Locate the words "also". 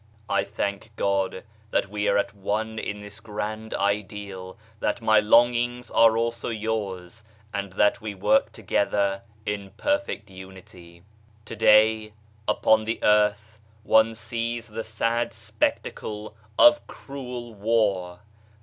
6.17-6.49